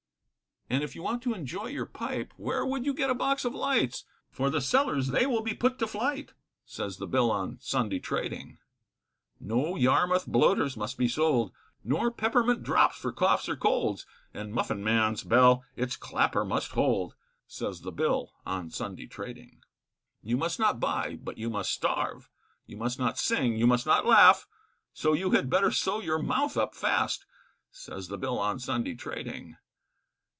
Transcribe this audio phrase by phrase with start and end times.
[0.69, 3.53] And if you want to enjoy your pipe, Where would you get a box of
[3.53, 7.99] lights, For the sellers they will be put to flight, Says the Bill on Sunday
[7.99, 8.57] trading.
[9.37, 11.51] No Yarmouth bloaters must be sold,
[11.83, 17.15] Nor peppermint drops for coughs or colds, And muffin man's bell it's clapper must hold,
[17.47, 19.61] Says the Bill on Sunday trading.
[20.23, 22.29] You must not buy, but you must starve,
[22.65, 24.47] You must not sing, you must not laugh,
[24.93, 27.25] So you had better sow your mouth up fast,
[27.71, 29.57] Says the Bill on Sunday trading.